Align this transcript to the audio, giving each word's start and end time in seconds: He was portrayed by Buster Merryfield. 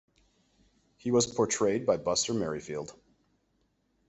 He 0.97 1.11
was 1.11 1.27
portrayed 1.27 1.85
by 1.85 1.97
Buster 1.97 2.33
Merryfield. 2.33 2.95